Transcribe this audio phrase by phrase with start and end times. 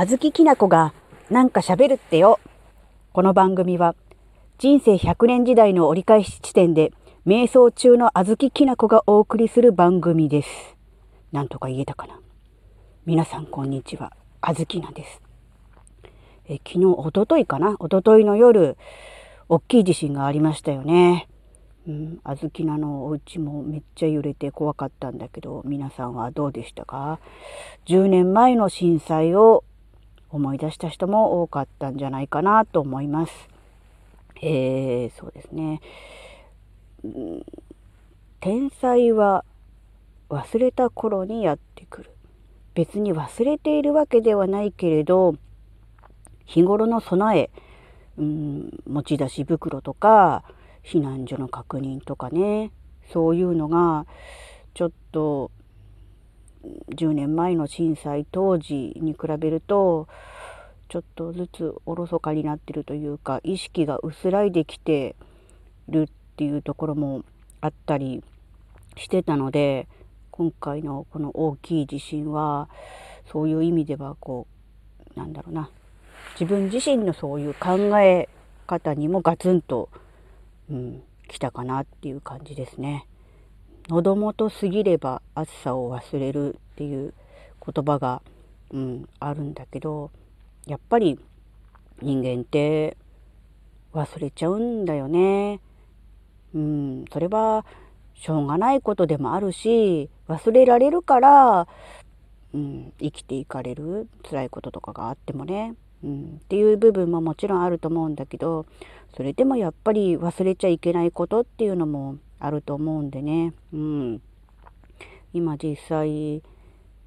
[0.00, 0.94] あずききなこが
[1.28, 2.38] なんか喋るってよ。
[3.12, 3.96] この番組は
[4.56, 6.92] 人生100年時代の折り返し地点で
[7.26, 10.48] 瞑想中のあずききなこがお送りする番組です。
[11.32, 12.20] なんとか言えたかな。
[13.06, 14.12] 皆さんこんにちは。
[14.40, 15.20] あずきなです。
[16.46, 17.74] え昨日、おとといかな？
[17.80, 18.76] おとといの夜、
[19.48, 21.26] 大きい地震がありましたよね。
[21.88, 27.18] うん、あずきなのお家もめっちゃ揺れて怖かったんだけど、皆さんはどうでしたか
[27.86, 29.64] ?10 年前の震災を
[30.30, 33.32] 思い出した人も多かったんじゃないかなと思います。
[34.42, 35.80] えー、そうですね。
[37.04, 37.46] うん、
[38.40, 39.44] 天才は
[40.28, 42.10] 忘れた頃にやってくる。
[42.74, 45.34] 別に忘れているわけではないけれど、
[46.44, 47.50] 日頃の備え、
[48.18, 50.44] うん、持ち出し袋とか、
[50.84, 52.70] 避難所の確認とかね、
[53.12, 54.06] そういうのが、
[54.74, 55.50] ちょっと
[56.90, 60.08] 10年前の震災当時に比べると
[60.88, 65.16] ちょっとずつおろそかになってるというか意識が薄らいできて
[65.88, 67.24] るっていうところも
[67.60, 68.22] あったり
[68.96, 69.86] してたので
[70.30, 72.68] 今回のこの大きい地震は
[73.30, 74.46] そういう意味ではこ
[75.14, 75.70] うなんだろうな
[76.40, 78.28] 自分自身のそういう考え
[78.66, 79.88] 方にもガツンと、
[80.70, 83.06] うん、来たかなっていう感じですね。
[83.88, 87.14] 喉元過ぎれば暑さを忘れるっていう
[87.64, 88.20] 言葉が、
[88.70, 90.10] うん、あるんだけど
[90.66, 91.18] やっぱり
[92.02, 92.98] 人間って
[93.94, 95.60] 忘れちゃうんだよね。
[96.54, 97.64] うん、それは
[98.14, 101.68] しょうがないことでもあるし忘れられるから、
[102.54, 108.66] うん、生きていかれる辛いこととかがあってもね、うん、っていう部分ももちろんあると思うんだけど
[109.16, 114.22] それでもやっぱり忘れちゃいけないことっていうのもあると思うんでね、うん、
[115.32, 116.42] 今実際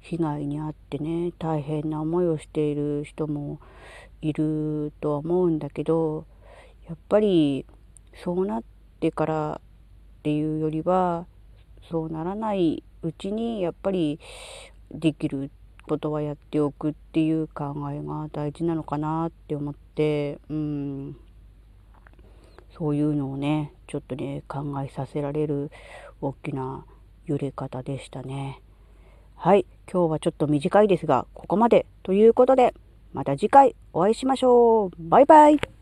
[0.00, 3.60] 被害に遭ってね大変な思いをしている人も
[4.20, 6.26] いるとは思うんだけど
[6.88, 7.66] やっぱり
[8.22, 8.64] そうなっ
[9.00, 9.60] てから
[10.20, 11.26] っていうよりは
[11.90, 14.20] そうならないうちにやっぱり
[14.90, 15.50] できる
[15.88, 20.38] ことはやっておくっていう考えが大事なのかなって思って。
[20.48, 21.16] うん。
[22.76, 25.70] そういうのをねちょっとね考えさせられる
[26.20, 26.84] 大きな
[27.26, 28.60] 揺れ方でしたね。
[29.36, 32.74] はい、今日はちょっと短いですがここまでということで
[33.12, 34.90] また次回お会いしましょう。
[34.98, 35.81] バイバイ。